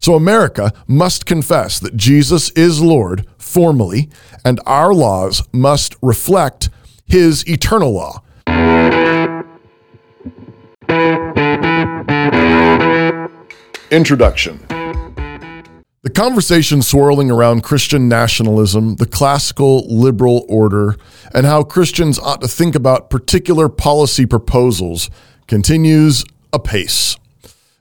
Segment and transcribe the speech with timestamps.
[0.00, 4.08] So America must confess that Jesus is Lord formally,
[4.44, 6.70] and our laws must reflect
[7.04, 8.22] his eternal law.
[13.90, 14.60] Introduction
[16.02, 20.96] The conversation swirling around Christian nationalism, the classical liberal order,
[21.34, 25.10] and how Christians ought to think about particular policy proposals
[25.46, 26.24] continues
[26.54, 27.18] apace.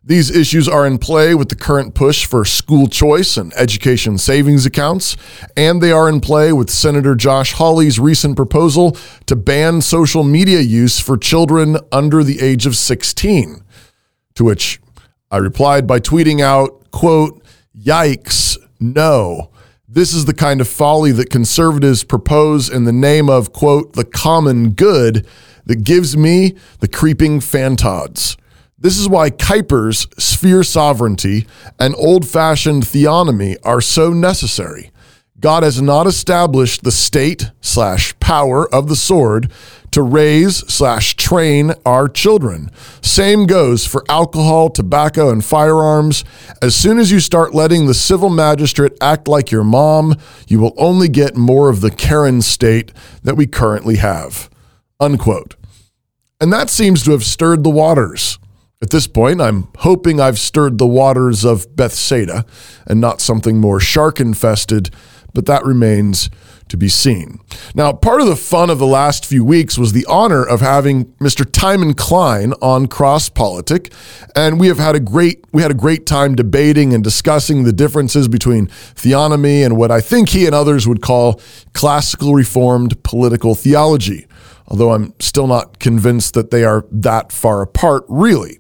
[0.10, 4.66] These issues are in play with the current push for school choice and education savings
[4.66, 5.16] accounts,
[5.56, 10.62] and they are in play with Senator Josh Hawley's recent proposal to ban social media
[10.62, 13.64] use for children under the age of 16.
[14.34, 14.82] To which
[15.30, 17.44] I replied by tweeting out, quote,
[17.80, 19.52] Yikes, no.
[19.88, 24.06] This is the kind of folly that conservatives propose in the name of, quote, the
[24.06, 25.28] common good
[25.68, 28.38] that gives me the creeping fantods.
[28.82, 31.48] This is why Kuyper's sphere sovereignty
[31.78, 34.92] and old fashioned theonomy are so necessary.
[35.38, 39.52] God has not established the state slash power of the sword
[39.92, 42.70] to raise slash train our children.
[43.02, 46.24] Same goes for alcohol, tobacco, and firearms.
[46.62, 50.16] As soon as you start letting the civil magistrate act like your mom,
[50.48, 52.94] you will only get more of the Karen state
[53.24, 54.50] that we currently have.
[55.00, 55.56] Unquote.
[56.40, 58.40] And that seems to have stirred the waters.
[58.82, 62.46] At this point, I'm hoping I've stirred the waters of Bethsaida
[62.88, 64.90] and not something more shark infested,
[65.34, 66.30] but that remains
[66.70, 67.42] to be seen.
[67.76, 71.08] Now, part of the fun of the last few weeks was the honor of having
[71.16, 71.46] Mr.
[71.46, 73.92] Timon Cline on Cross Politic,
[74.34, 77.74] and we have had a great we had a great time debating and discussing the
[77.74, 81.42] differences between theonomy and what I think he and others would call
[81.74, 84.26] classical reformed political theology
[84.70, 88.60] although I'm still not convinced that they are that far apart, really.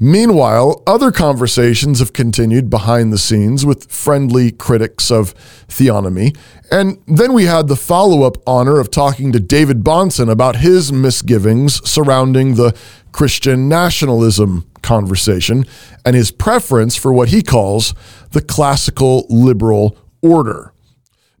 [0.00, 5.34] Meanwhile, other conversations have continued behind the scenes with friendly critics of
[5.66, 6.36] theonomy.
[6.70, 10.92] And then we had the follow up honor of talking to David Bahnsen about his
[10.92, 12.78] misgivings surrounding the
[13.10, 15.64] Christian nationalism conversation
[16.04, 17.92] and his preference for what he calls
[18.30, 20.72] the classical liberal order.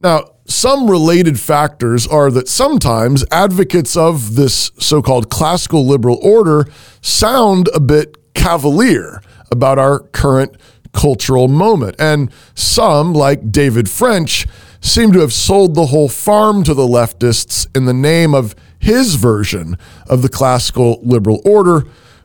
[0.00, 6.66] Now, some related factors are that sometimes advocates of this so called classical liberal order
[7.02, 9.20] sound a bit cavalier
[9.52, 10.56] about our current
[10.92, 11.96] cultural moment.
[11.98, 14.46] And some, like David French,
[14.80, 19.16] seem to have sold the whole farm to the leftists in the name of his
[19.16, 19.76] version
[20.08, 21.84] of the classical liberal order,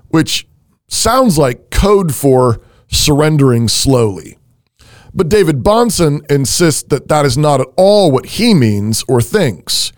[0.10, 0.48] which
[0.88, 4.38] sounds like code for surrendering slowly.
[5.14, 9.92] But David Bahnsen insists that that is not at all what he means or thinks.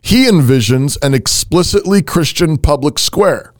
[0.00, 3.52] He envisions an explicitly Christian public square,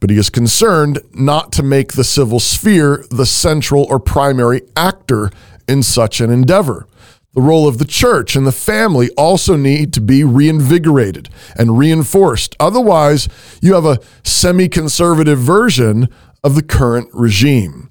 [0.00, 5.30] but he is concerned not to make the civil sphere the central or primary actor
[5.68, 6.86] in such an endeavor.
[7.34, 12.54] The role of the church and the family also need to be reinvigorated and reinforced.
[12.60, 13.26] Otherwise,
[13.62, 16.10] you have a semi conservative version
[16.44, 17.81] of the current regime.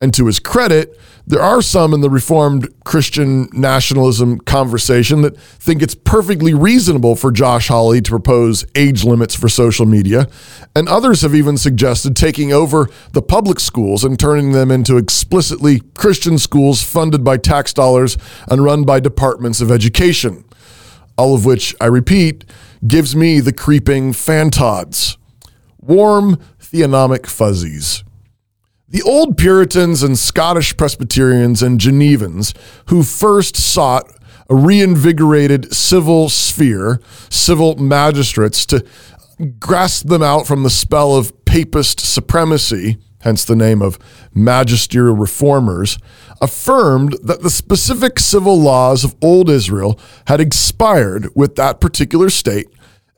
[0.00, 5.82] And to his credit, there are some in the Reformed Christian nationalism conversation that think
[5.82, 10.28] it's perfectly reasonable for Josh Hawley to propose age limits for social media.
[10.76, 15.80] And others have even suggested taking over the public schools and turning them into explicitly
[15.96, 18.16] Christian schools funded by tax dollars
[18.48, 20.44] and run by departments of education.
[21.16, 22.44] All of which, I repeat,
[22.86, 25.16] gives me the creeping fantods.
[25.80, 28.04] Warm theonomic fuzzies.
[28.90, 32.56] The old Puritans and Scottish Presbyterians and Genevans
[32.86, 34.10] who first sought
[34.48, 38.82] a reinvigorated civil sphere, civil magistrates to
[39.60, 43.98] grasp them out from the spell of papist supremacy, hence the name of
[44.32, 45.98] magisterial reformers,
[46.40, 52.68] affirmed that the specific civil laws of old Israel had expired with that particular state,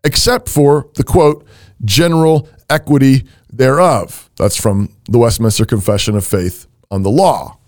[0.02, 1.46] except for the quote,
[1.84, 4.30] general equity thereof.
[4.36, 7.58] That's from the Westminster Confession of Faith on the Law.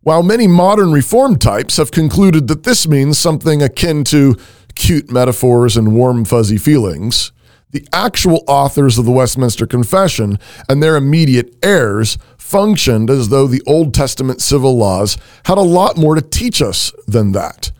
[0.00, 4.36] While many modern reform types have concluded that this means something akin to
[4.74, 7.30] cute metaphors and warm, fuzzy feelings,
[7.70, 10.38] the actual authors of the Westminster Confession
[10.68, 15.96] and their immediate heirs functioned as though the Old Testament civil laws had a lot
[15.96, 17.72] more to teach us than that.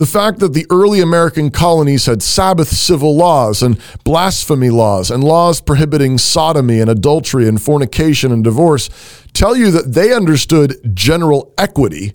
[0.00, 5.22] The fact that the early American colonies had Sabbath civil laws and blasphemy laws and
[5.22, 8.88] laws prohibiting sodomy and adultery and fornication and divorce
[9.34, 12.14] tell you that they understood general equity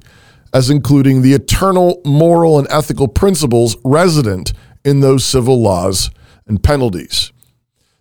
[0.51, 4.51] as including the eternal moral and ethical principles resident
[4.83, 6.09] in those civil laws
[6.47, 7.31] and penalties.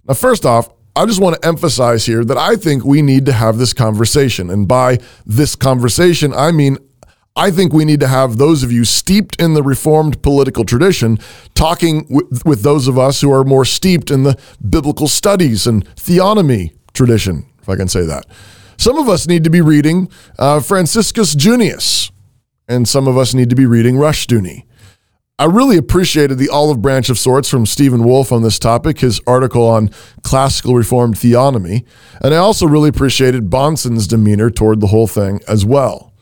[0.08, 3.32] Now, first off, I just want to emphasize here that I think we need to
[3.32, 4.48] have this conversation.
[4.48, 6.78] And by this conversation, I mean
[7.36, 11.18] I think we need to have those of you steeped in the Reformed political tradition
[11.54, 14.38] talking w- with those of us who are more steeped in the
[14.68, 18.26] biblical studies and theonomy tradition, if I can say that.
[18.76, 20.08] Some of us need to be reading
[20.38, 22.12] uh, Franciscus Junius,
[22.68, 24.64] and some of us need to be reading Rushdoony.
[25.36, 29.20] I really appreciated the olive branch of sorts from Stephen Wolfe on this topic, his
[29.26, 29.90] article on
[30.22, 31.84] classical Reformed theonomy,
[32.22, 36.12] and I also really appreciated Bahnsen's demeanor toward the whole thing as well.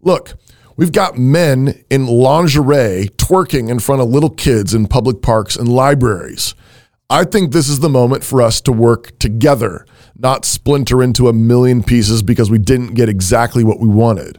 [0.00, 0.34] Look,
[0.78, 5.68] We've got men in lingerie twerking in front of little kids in public parks and
[5.68, 6.54] libraries.
[7.10, 9.84] I think this is the moment for us to work together,
[10.16, 14.38] not splinter into a million pieces because we didn't get exactly what we wanted.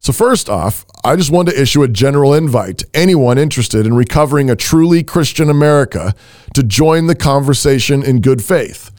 [0.00, 3.94] So, first off, I just want to issue a general invite to anyone interested in
[3.94, 6.14] recovering a truly Christian America
[6.52, 8.90] to join the conversation in good faith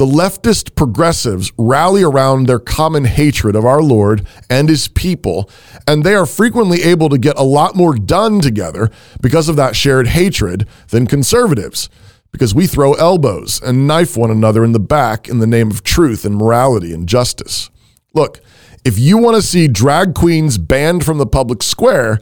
[0.00, 5.50] the leftist progressives rally around their common hatred of our Lord and his people,
[5.86, 9.76] and they are frequently able to get a lot more done together because of that
[9.76, 11.90] shared hatred than conservatives,
[12.32, 15.84] because we throw elbows and knife one another in the back in the name of
[15.84, 17.68] truth and morality and justice.
[18.14, 18.40] Look,
[18.86, 22.20] if you want to see drag queens banned from the public square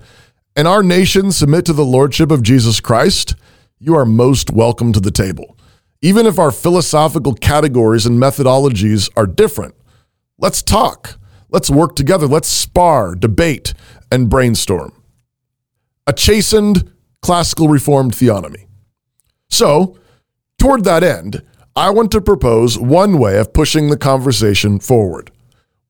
[0.57, 3.37] and our nation submit to the lordship of Jesus Christ,
[3.79, 5.57] you are most welcome to the table.
[6.01, 9.75] Even if our philosophical categories and methodologies are different,
[10.39, 11.19] let's talk.
[11.51, 12.27] Let's work together.
[12.27, 13.75] Let's spar, debate,
[14.13, 14.93] and brainstorm.
[16.07, 18.67] A chastened classical reformed theonomy.
[19.51, 19.99] So,
[20.59, 21.43] toward that end,
[21.75, 25.33] I want to propose one way of pushing the conversation forward.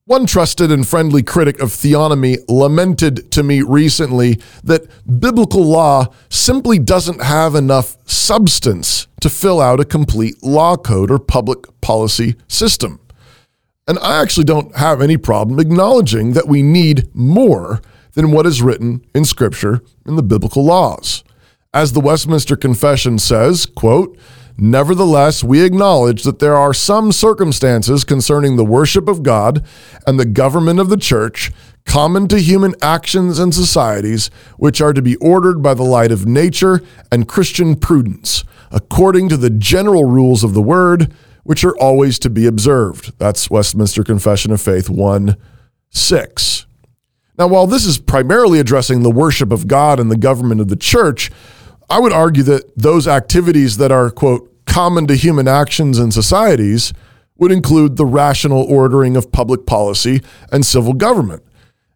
[0.04, 4.86] One trusted and friendly critic of theonomy lamented to me recently that
[5.20, 11.18] biblical law simply doesn't have enough substance to fill out a complete law code or
[11.18, 13.00] public policy system.
[13.86, 17.80] And I actually don't have any problem acknowledging that we need more
[18.12, 21.24] than what is written in Scripture in the biblical laws.
[21.72, 24.18] As the Westminster Confession says, quote,
[24.60, 29.64] Nevertheless, we acknowledge that there are some circumstances concerning the worship of God
[30.04, 31.52] and the government of the church
[31.86, 36.26] common to human actions and societies, which are to be ordered by the light of
[36.26, 41.12] nature and Christian prudence, according to the general rules of the word,
[41.44, 43.18] which are always to be observed.
[43.18, 45.36] That's Westminster Confession of Faith 1
[45.90, 46.66] 6.
[47.38, 50.76] Now, while this is primarily addressing the worship of God and the government of the
[50.76, 51.30] church,
[51.88, 56.92] I would argue that those activities that are, quote, common to human actions and societies
[57.38, 60.20] would include the rational ordering of public policy
[60.52, 61.42] and civil government.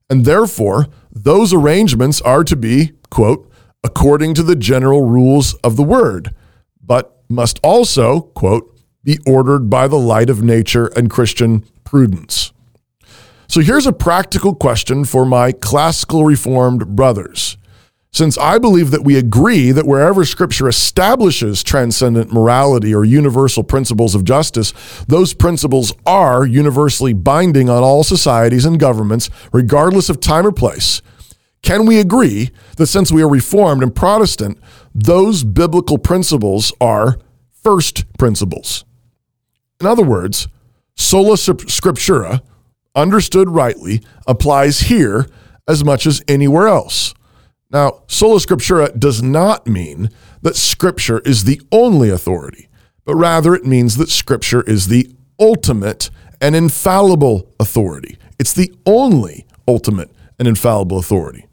[0.08, 3.50] And therefore, those arrangements are to be, quote,
[3.84, 6.34] according to the general rules of the word,
[6.82, 8.68] but must also, quote,
[9.04, 12.52] be ordered by the light of nature and Christian prudence.
[13.48, 17.56] So here's a practical question for my classical reformed brothers.
[18.14, 24.14] Since I believe that we agree that wherever Scripture establishes transcendent morality or universal principles
[24.14, 24.74] of justice,
[25.08, 31.00] those principles are universally binding on all societies and governments, regardless of time or place,
[31.62, 34.58] can we agree that since we are Reformed and Protestant,
[34.94, 37.18] those biblical principles are
[37.62, 38.84] first principles?
[39.80, 40.48] In other words,
[40.96, 42.40] sola scriptura,
[42.94, 45.26] understood rightly, applies here
[45.66, 47.14] as much as anywhere else.
[47.70, 50.10] Now, sola scriptura does not mean
[50.42, 52.68] that scripture is the only authority,
[53.04, 58.18] but rather it means that scripture is the ultimate and infallible authority.
[58.38, 61.46] It's the only ultimate and infallible authority.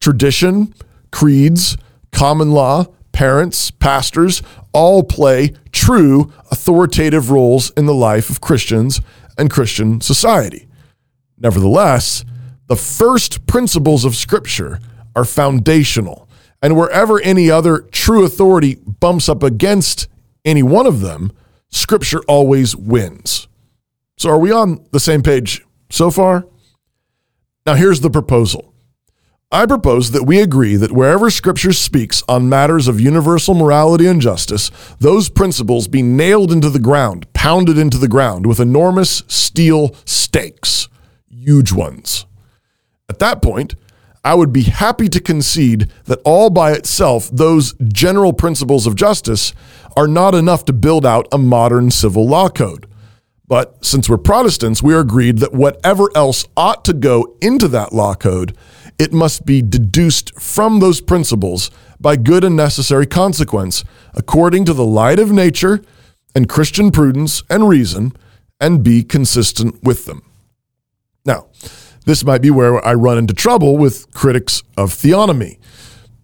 [0.00, 0.72] Tradition,
[1.10, 1.76] creeds,
[2.18, 9.00] common law, parents, pastors all play true authoritative roles in the life of Christians
[9.38, 10.66] and Christian society.
[11.38, 12.24] Nevertheless,
[12.66, 14.80] the first principles of Scripture
[15.14, 16.28] are foundational.
[16.60, 20.08] And wherever any other true authority bumps up against
[20.44, 21.30] any one of them,
[21.70, 23.46] Scripture always wins.
[24.16, 26.48] So, are we on the same page so far?
[27.64, 28.67] Now, here's the proposal.
[29.50, 34.20] I propose that we agree that wherever Scripture speaks on matters of universal morality and
[34.20, 39.96] justice, those principles be nailed into the ground, pounded into the ground with enormous steel
[40.04, 40.88] stakes,
[41.30, 42.26] huge ones.
[43.08, 43.74] At that point,
[44.22, 49.54] I would be happy to concede that all by itself, those general principles of justice
[49.96, 52.86] are not enough to build out a modern civil law code.
[53.46, 57.94] But since we're Protestants, we are agreed that whatever else ought to go into that
[57.94, 58.54] law code,
[58.98, 64.84] it must be deduced from those principles by good and necessary consequence, according to the
[64.84, 65.82] light of nature
[66.34, 68.12] and Christian prudence and reason
[68.60, 70.22] and be consistent with them.
[71.24, 71.46] Now,
[72.06, 75.58] this might be where I run into trouble with critics of theonomy.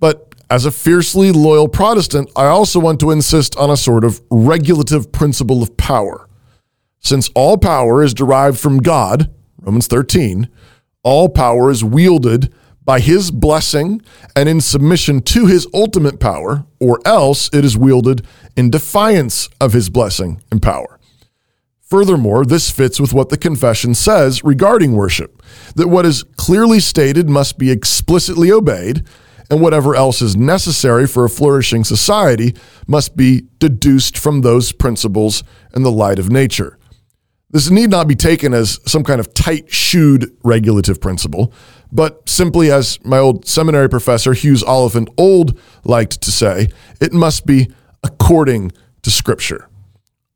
[0.00, 4.21] But as a fiercely loyal Protestant, I also want to insist on a sort of
[4.31, 6.28] regulative principle of power.
[7.00, 10.49] Since all power is derived from God, Romans 13,
[11.02, 12.52] all power is wielded
[12.85, 14.03] by his blessing
[14.37, 18.26] and in submission to his ultimate power, or else it is wielded
[18.57, 20.99] in defiance of his blessing and power.
[21.81, 25.43] Furthermore, this fits with what the confession says regarding worship
[25.76, 29.07] that what is clearly stated must be explicitly obeyed,
[29.50, 32.55] and whatever else is necessary for a flourishing society
[32.87, 35.45] must be deduced from those principles
[35.76, 36.79] in the light of nature.
[37.50, 41.53] This need not be taken as some kind of tight shoed regulative principle,
[41.95, 46.69] but simply as my old seminary professor Hughes Oliphant Old liked to say,
[47.01, 47.69] it must be
[48.03, 48.73] according
[49.03, 49.69] to Scripture,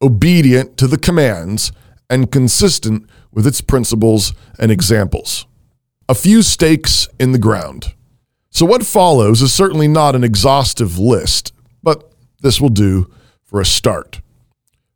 [0.01, 1.73] obedient to the commands,
[2.09, 5.47] and consistent with its principles and examples.
[6.09, 7.93] A few stakes in the ground.
[8.51, 13.11] So, what follows is certainly not an exhaustive list, but this will do
[13.45, 14.21] for a start.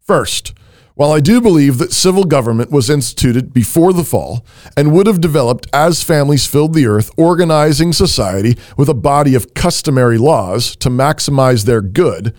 [0.01, 0.55] First,
[0.95, 4.45] while I do believe that civil government was instituted before the fall
[4.77, 9.55] and would have developed as families filled the earth, organizing society with a body of
[9.55, 12.35] customary laws to maximize their good,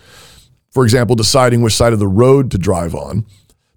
[0.71, 3.25] for example, deciding which side of the road to drive on,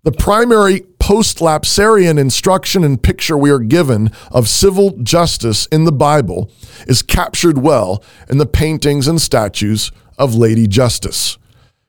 [0.02, 5.92] the primary post lapsarian instruction and picture we are given of civil justice in the
[5.92, 6.50] Bible
[6.87, 11.38] is captured well in the paintings and statues of Lady Justice.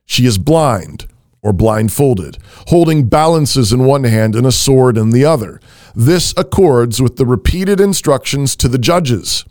[0.05, 1.05] She is blind
[1.47, 2.37] or blindfolded,
[2.67, 5.61] holding balances in one hand and a sword in the other.
[5.95, 9.45] This accords with the repeated instructions to the judges.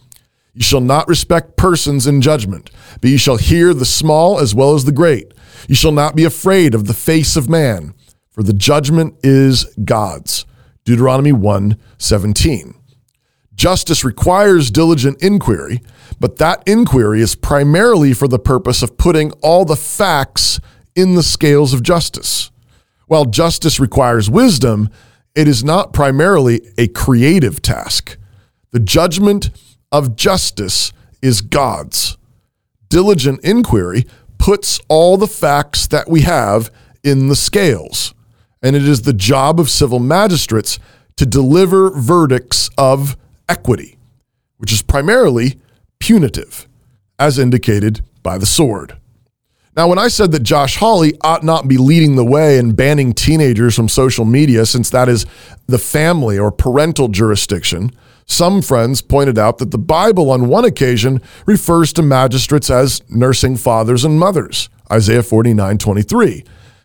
[0.53, 4.75] You shall not respect persons in judgment, but you shall hear the small as well
[4.75, 5.33] as the great.
[5.69, 7.95] You shall not be afraid of the face of man,
[8.31, 10.45] for the judgment is God's.
[10.85, 12.75] Deuteronomy 1 17.
[13.55, 15.81] Justice requires diligent inquiry,
[16.21, 20.61] but that inquiry is primarily for the purpose of putting all the facts
[20.97, 22.50] in the scales of justice.
[23.07, 24.91] While justice requires wisdom,
[25.37, 28.17] it is not primarily a creative task.
[28.73, 29.50] The judgment
[29.93, 32.17] of justice is God's.
[32.88, 34.05] Diligent inquiry
[34.38, 36.71] puts all the facts that we have
[37.05, 38.15] in the scales,
[38.62, 40.79] and it is the job of civil magistrates
[41.17, 43.17] to deliver verdicts of
[43.49, 43.97] equity,
[44.59, 45.59] which is primarily
[45.99, 46.67] punitive,
[47.19, 48.97] as indicated by the sword.
[49.76, 53.12] Now, when I said that Josh Hawley ought not be leading the way in banning
[53.12, 55.26] teenagers from social media since that is
[55.66, 57.90] the family or parental jurisdiction,
[58.25, 63.56] some friends pointed out that the Bible on one occasion refers to magistrates as nursing
[63.56, 66.45] fathers and mothers, Isaiah 49 23.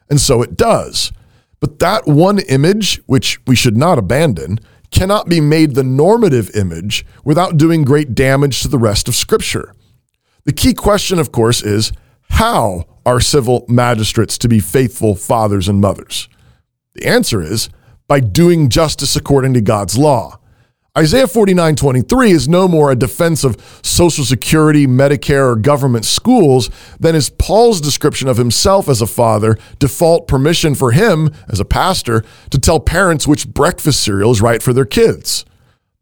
[0.10, 1.13] And so it does.
[1.62, 4.60] But that one image, which we should not abandon,
[4.91, 9.74] cannot be made the normative image without doing great damage to the rest of Scripture.
[10.43, 11.93] The key question, of course, is
[12.32, 16.28] how are civil magistrates to be faithful fathers and mothers?
[16.94, 17.70] The answer is
[18.08, 20.40] by doing justice according to God's law.
[20.98, 26.70] Isaiah 49 23 is no more a defense of Social Security, Medicare, or government schools
[27.00, 31.66] than is Paul's description of himself as a father, default permission for him, as a
[31.66, 35.46] pastor, to tell parents which breakfast cereal is right for their kids.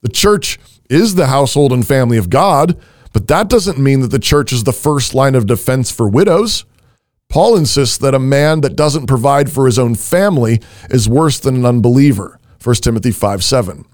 [0.02, 0.58] The church
[0.90, 2.76] is the household and family of God,
[3.14, 6.66] but that doesn't mean that the church is the first line of defense for widows.
[7.30, 11.56] Paul insists that a man that doesn't provide for his own family is worse than
[11.58, 12.40] an unbeliever.
[12.64, 13.86] 1 Timothy 5 7.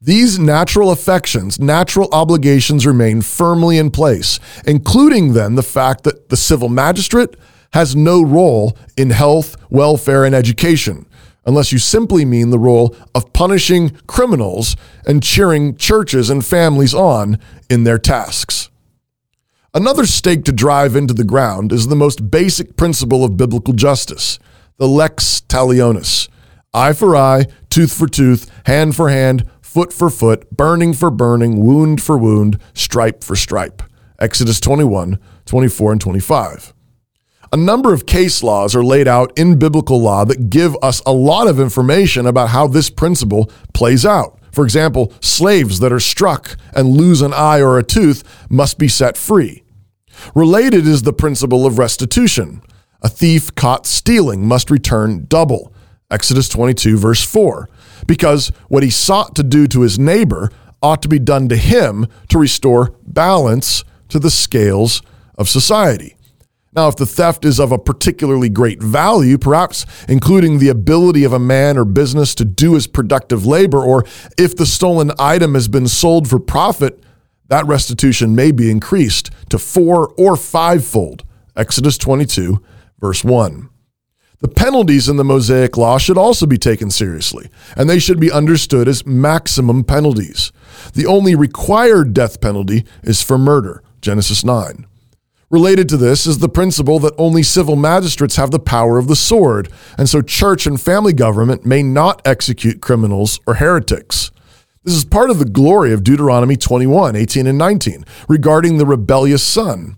[0.00, 6.36] These natural affections, natural obligations remain firmly in place, including then the fact that the
[6.36, 7.36] civil magistrate
[7.72, 11.06] has no role in health, welfare, and education
[11.44, 17.38] unless you simply mean the role of punishing criminals and cheering churches and families on
[17.68, 18.70] in their tasks.
[19.74, 24.38] Another stake to drive into the ground is the most basic principle of biblical justice,
[24.76, 26.28] the lex talionis
[26.74, 31.64] eye for eye, tooth for tooth, hand for hand, foot for foot, burning for burning,
[31.64, 33.82] wound for wound, stripe for stripe.
[34.18, 36.74] Exodus 21, 24, and 25
[37.52, 41.12] a number of case laws are laid out in biblical law that give us a
[41.12, 44.38] lot of information about how this principle plays out.
[44.52, 48.88] For example, slaves that are struck and lose an eye or a tooth must be
[48.88, 49.62] set free.
[50.34, 52.62] Related is the principle of restitution.
[53.02, 55.74] A thief caught stealing must return double.
[56.10, 57.68] Exodus 22, verse 4.
[58.06, 60.50] Because what he sought to do to his neighbor
[60.82, 65.02] ought to be done to him to restore balance to the scales
[65.36, 66.16] of society.
[66.74, 71.32] Now, if the theft is of a particularly great value, perhaps including the ability of
[71.34, 74.06] a man or business to do his productive labor, or
[74.38, 77.02] if the stolen item has been sold for profit,
[77.48, 81.24] that restitution may be increased to four or fivefold.
[81.54, 82.62] Exodus 22,
[82.98, 83.68] verse 1.
[84.40, 88.32] The penalties in the Mosaic Law should also be taken seriously, and they should be
[88.32, 90.50] understood as maximum penalties.
[90.94, 94.86] The only required death penalty is for murder, Genesis 9.
[95.52, 99.14] Related to this is the principle that only civil magistrates have the power of the
[99.14, 104.30] sword, and so church and family government may not execute criminals or heretics.
[104.82, 109.42] This is part of the glory of Deuteronomy 21, 18, and 19 regarding the rebellious
[109.42, 109.96] son.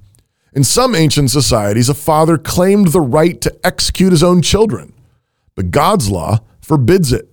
[0.53, 4.93] In some ancient societies, a father claimed the right to execute his own children,
[5.55, 7.29] but God's law forbids it.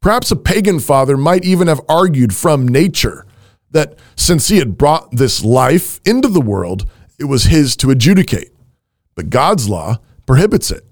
[0.00, 3.26] Perhaps a pagan father might even have argued from nature
[3.72, 6.88] that since he had brought this life into the world,
[7.18, 8.52] it was his to adjudicate.
[9.14, 10.84] But God's law prohibits it.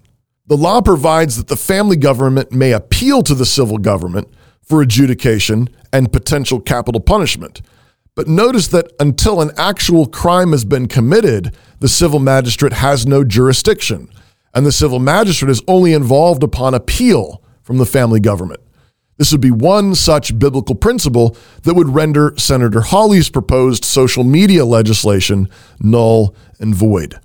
[0.47, 4.29] The law provides that the family government may appeal to the civil government
[4.63, 7.63] for adjudication and potential capital punishment.
[8.15, 13.25] But notice that until an actual crime has been committed, the civil magistrate has no
[13.25, 14.09] jurisdiction,
[14.55, 18.61] and the civil magistrate is only involved upon appeal from the family government.
[19.17, 24.65] This would be one such biblical principle that would render Senator Hawley's proposed social media
[24.65, 25.49] legislation
[25.81, 27.19] null and void.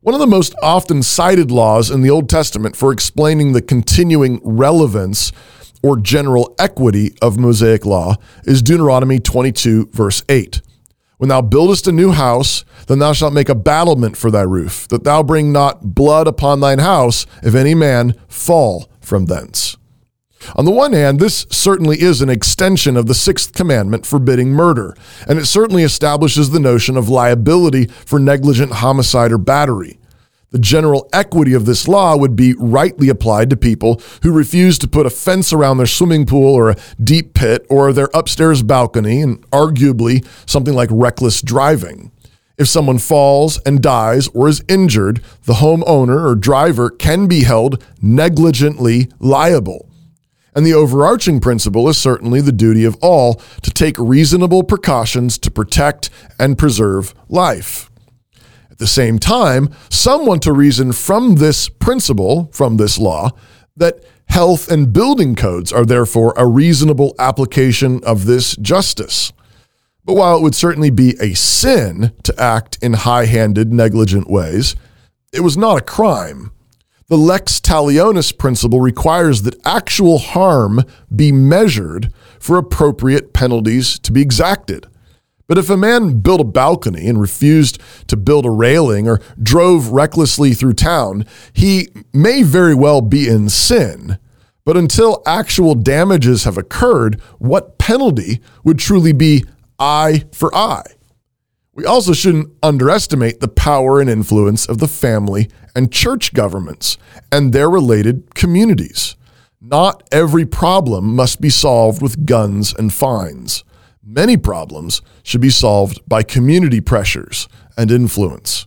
[0.00, 4.40] One of the most often cited laws in the Old Testament for explaining the continuing
[4.44, 5.32] relevance
[5.82, 10.60] or general equity of Mosaic law is Deuteronomy 22, verse 8.
[11.18, 14.88] When thou buildest a new house, then thou shalt make a battlement for thy roof,
[14.88, 19.76] that thou bring not blood upon thine house, if any man fall from thence.
[20.56, 24.96] On the one hand, this certainly is an extension of the sixth commandment forbidding murder,
[25.28, 29.98] and it certainly establishes the notion of liability for negligent homicide or battery.
[30.50, 34.88] The general equity of this law would be rightly applied to people who refuse to
[34.88, 39.20] put a fence around their swimming pool or a deep pit or their upstairs balcony,
[39.20, 42.12] and arguably something like reckless driving.
[42.56, 47.84] If someone falls and dies or is injured, the homeowner or driver can be held
[48.00, 49.88] negligently liable.
[50.54, 55.50] And the overarching principle is certainly the duty of all to take reasonable precautions to
[55.50, 57.90] protect and preserve life.
[58.70, 63.30] At the same time, some want to reason from this principle, from this law,
[63.76, 69.32] that health and building codes are therefore a reasonable application of this justice.
[70.04, 74.76] But while it would certainly be a sin to act in high handed, negligent ways,
[75.32, 76.52] it was not a crime.
[77.08, 80.80] The lex talionis principle requires that actual harm
[81.14, 84.86] be measured for appropriate penalties to be exacted.
[85.46, 89.88] But if a man built a balcony and refused to build a railing or drove
[89.88, 94.18] recklessly through town, he may very well be in sin.
[94.64, 99.44] But until actual damages have occurred, what penalty would truly be
[99.78, 100.93] eye for eye?
[101.74, 106.98] We also shouldn't underestimate the power and influence of the family and church governments
[107.32, 109.16] and their related communities.
[109.60, 113.64] Not every problem must be solved with guns and fines.
[114.04, 118.66] Many problems should be solved by community pressures and influence.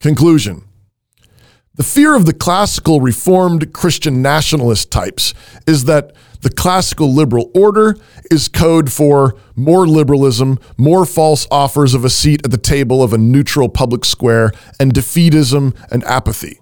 [0.00, 0.64] Conclusion
[1.74, 5.34] The fear of the classical Reformed Christian nationalist types
[5.66, 7.96] is that the classical liberal order
[8.30, 13.12] is code for more liberalism, more false offers of a seat at the table of
[13.12, 16.60] a neutral public square, and defeatism and apathy.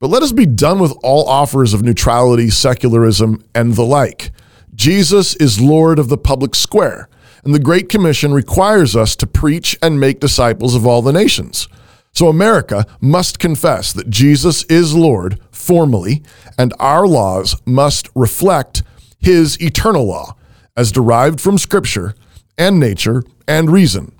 [0.00, 4.30] But let us be done with all offers of neutrality, secularism, and the like.
[4.74, 7.08] Jesus is Lord of the public square,
[7.44, 11.68] and the Great Commission requires us to preach and make disciples of all the nations.
[12.12, 16.22] So America must confess that Jesus is Lord formally,
[16.58, 18.82] and our laws must reflect
[19.20, 20.34] his eternal law
[20.76, 22.14] as derived from Scripture
[22.56, 24.12] and nature and reason,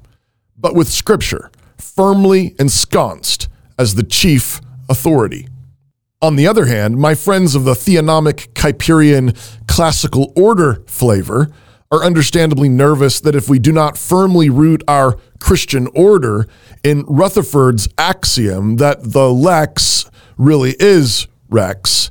[0.56, 5.48] but with Scripture firmly ensconced as the chief authority.
[6.22, 9.34] On the other hand, my friends of the theonomic Kuyperian
[9.66, 11.48] classical order flavor
[11.90, 16.46] are understandably nervous that if we do not firmly root our Christian order
[16.84, 22.10] in Rutherford's axiom that the lex really is rex,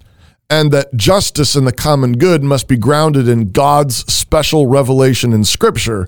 [0.49, 5.43] and that justice and the common good must be grounded in God's special revelation in
[5.43, 6.07] Scripture,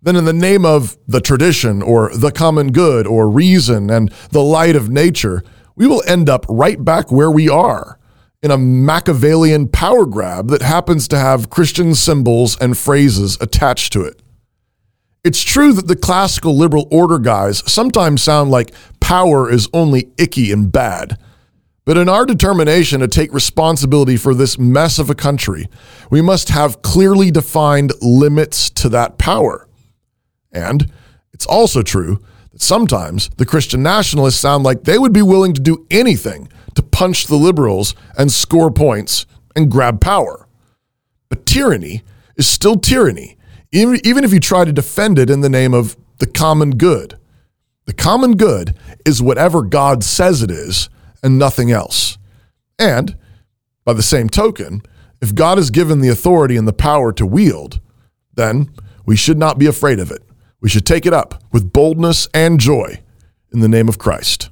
[0.00, 4.42] then in the name of the tradition or the common good or reason and the
[4.42, 5.42] light of nature,
[5.74, 7.98] we will end up right back where we are
[8.42, 14.02] in a Machiavellian power grab that happens to have Christian symbols and phrases attached to
[14.02, 14.22] it.
[15.24, 20.52] It's true that the classical liberal order guys sometimes sound like power is only icky
[20.52, 21.18] and bad.
[21.86, 25.68] But in our determination to take responsibility for this mess of a country,
[26.10, 29.68] we must have clearly defined limits to that power.
[30.50, 30.90] And
[31.32, 32.20] it's also true
[32.50, 36.82] that sometimes the Christian nationalists sound like they would be willing to do anything to
[36.82, 40.48] punch the liberals and score points and grab power.
[41.28, 42.02] But tyranny
[42.36, 43.36] is still tyranny,
[43.70, 47.16] even, if you try to defend it in the name of the common good.
[47.84, 50.88] The common good is whatever God says it is
[51.22, 52.18] and nothing else.
[52.78, 53.16] And
[53.84, 54.82] by the same token,
[55.20, 57.80] if God is given the authority and the power to wield,
[58.34, 58.70] then
[59.06, 60.22] we should not be afraid of it.
[60.60, 63.02] We should take it up with boldness and joy
[63.52, 64.50] in the name of Christ.